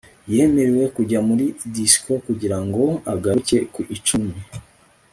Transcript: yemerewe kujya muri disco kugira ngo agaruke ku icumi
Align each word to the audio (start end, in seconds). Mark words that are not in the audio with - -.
yemerewe 0.33 0.85
kujya 0.95 1.19
muri 1.27 1.45
disco 1.75 2.11
kugira 2.25 2.57
ngo 2.65 2.83
agaruke 3.13 3.57
ku 3.73 3.81
icumi 3.95 4.35